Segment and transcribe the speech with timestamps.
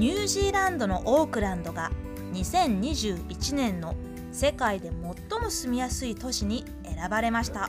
[0.00, 1.90] ニュージーランドのオークランドが
[2.32, 3.94] 2021年の
[4.32, 4.90] 世界で
[5.28, 7.68] 最も住みやすい都市に選ばれました。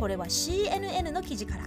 [0.00, 1.66] これは CNN の記事から。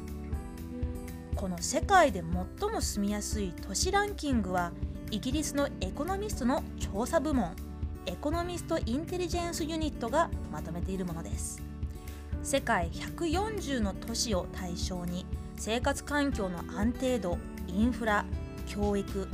[1.37, 2.21] この世界で
[2.59, 4.73] 最も住みやすい都市ランキングは
[5.09, 7.55] イギリスのエコノミストの調査部門
[8.05, 11.63] エコノミスト・インテリジェンス・ユニットがまとめているものです。
[12.43, 17.37] 世界140の都市を対象に生活環境の安定度
[17.69, 18.25] インフラ
[18.73, 19.27] 教育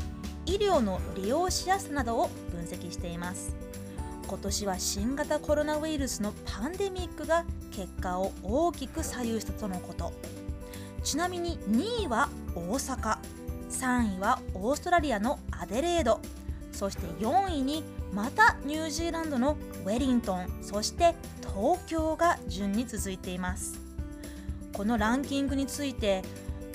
[0.47, 3.55] 医療の利用しやすさなどを分析しています。
[4.27, 10.11] 今年は新型コロナウイルスのパンデミックが結果を大きく左右したとのこと。
[11.03, 13.17] ちなみに2位は大阪
[13.69, 16.19] 3位はオーストラリアのアデレード。
[16.71, 20.47] そして4位にまたニュージーランドのウェリントン。
[20.61, 23.79] そして東京が順に続いています。
[24.73, 26.23] このランキングについて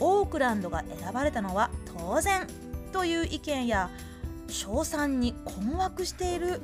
[0.02, 2.48] オークランドが選ばれたのは当然
[2.92, 3.88] という意見や
[4.48, 6.60] 賞賛に困惑している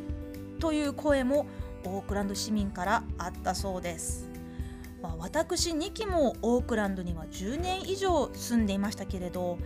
[0.58, 1.47] という声も
[1.84, 4.28] オークランド市民からあったそうです。
[5.00, 9.56] まあ、私2期もオークランドには10年以上住んでいましたけれど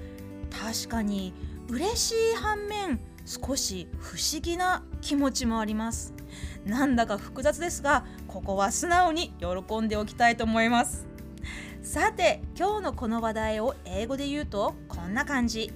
[0.51, 1.33] 確かに
[1.71, 6.13] 嬉しい反面少し不思議な気持ちもあります。
[6.67, 11.12] なんだか複雑ですがここは素直に喜んでおきたいと思います。
[11.83, 15.73] さて今日のこの話題を英語で言うとこんな感じ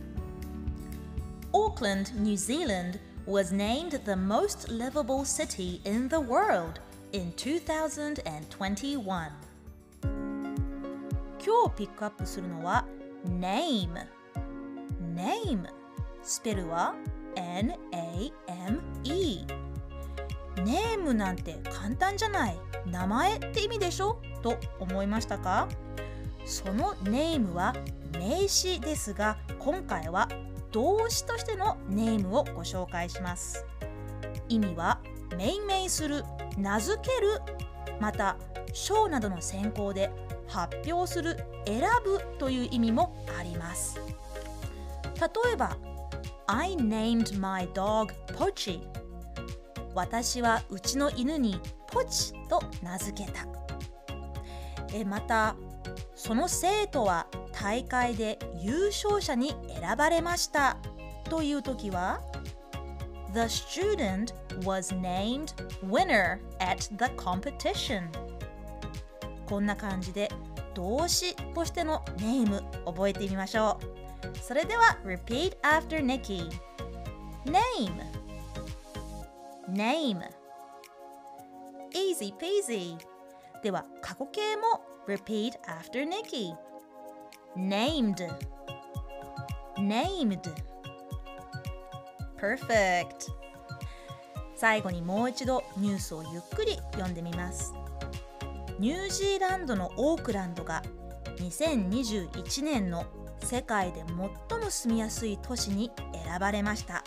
[1.53, 9.03] Auckland, New Zealand was named the most livable city in the world in 2021
[11.45, 12.87] 今日ピックアップするのは
[13.25, 14.07] name
[15.13, 15.67] name
[16.23, 16.95] スペルは
[17.35, 18.31] N-A-M-E
[20.65, 25.67] ネームなんて簡単じゃない名前って意味でしょと思いましたか？
[26.45, 27.75] そのネームは
[28.13, 30.29] 名詞ですが今回は
[30.71, 33.67] 動詞としてのネームをご紹介します。
[34.49, 35.01] 意味は
[35.37, 36.23] 命名する
[36.57, 37.41] 名付ける
[38.01, 38.37] また
[38.73, 40.13] 賞などの選考で
[40.47, 41.37] 発表する
[41.67, 43.99] 選ぶという意味もあります。
[45.19, 45.77] 例えば
[46.47, 48.81] I named my dog Pochi
[49.93, 53.45] 私はうちの犬にポチと名付けた。
[54.93, 55.57] えまた
[56.15, 60.77] その生徒は大会で優勝者に選ばれました
[61.25, 62.21] という時は
[63.33, 64.33] The student
[64.63, 65.53] was named
[65.83, 68.09] winner at the competition
[69.47, 70.31] こんな感じで
[70.75, 73.79] 動詞としてのネーム覚えてみましょ
[74.33, 76.49] うそれでは repeat after Nikki
[77.45, 77.93] name
[79.69, 80.23] name
[81.95, 82.97] easy peasy
[83.63, 86.55] では過去形も repeat after Nikki.
[87.57, 88.29] Named.
[89.77, 90.41] Named.
[92.39, 93.07] Perfect.
[94.55, 97.73] 最後にもう一度ニュースをゆっくり読んでみます。
[98.79, 100.83] ニュージーランドのオークランドが
[101.39, 103.05] 2021年の
[103.43, 104.05] 世界で
[104.49, 107.05] 最も住みやすい都市に選ばれました。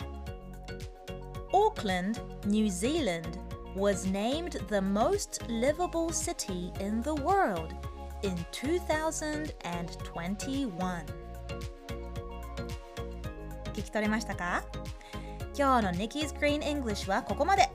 [1.52, 3.49] Auckland, New Zealand.
[3.76, 7.74] Was named the most livable city in the world
[8.22, 9.54] in 2021
[13.72, 14.62] 聞き取れましたか？
[15.56, 17.70] 今日の Nikki's Green English はここまで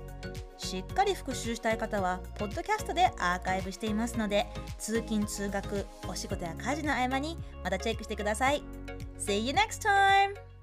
[0.57, 4.47] しっかり復習したい方は、ポッドキャストでアーカイブしていますので、
[4.79, 8.63] 通勤・通学、お仕事や家事の合間にまたチェックしてください。
[9.19, 10.54] See you next time!